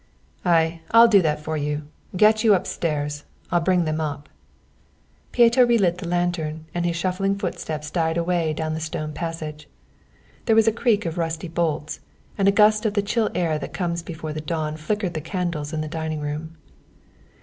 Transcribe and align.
"Ay, 0.43 0.81
I'll 0.89 1.07
do 1.07 1.21
that 1.21 1.39
for 1.41 1.55
you. 1.57 1.85
Get 2.17 2.43
you 2.43 2.55
upstairs. 2.55 3.23
I'll 3.51 3.59
bring 3.59 3.85
them 3.85 4.01
up." 4.01 4.29
Pieto 5.31 5.63
relit 5.63 5.99
the 5.99 6.07
lantern, 6.07 6.65
and 6.73 6.87
his 6.87 6.95
shuffling 6.95 7.37
footsteps 7.37 7.91
died 7.91 8.17
away 8.17 8.51
down 8.53 8.73
the 8.73 8.79
stone 8.79 9.13
passage. 9.13 9.69
There 10.47 10.55
was 10.55 10.67
a 10.67 10.71
creak 10.73 11.05
of 11.05 11.19
rusty 11.19 11.49
bolts 11.49 11.99
and 12.35 12.47
a 12.47 12.51
gust 12.51 12.83
of 12.87 12.95
the 12.95 13.03
chill 13.03 13.29
air 13.35 13.59
that 13.59 13.73
comes 13.73 14.01
before 14.01 14.33
the 14.33 14.41
dawn 14.41 14.75
flickered 14.75 15.13
the 15.13 15.21
candles 15.21 15.71
in 15.71 15.81
the 15.81 15.87
dining 15.87 16.21
room. 16.21 16.57